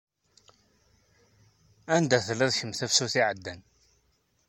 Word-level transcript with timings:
Anda 1.95 2.19
telliḍ 2.27 2.51
kemm 2.57 2.71
tafsut 2.73 3.13
iɛedda? 3.21 3.55